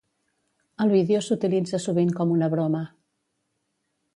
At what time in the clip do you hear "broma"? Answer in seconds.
2.55-2.83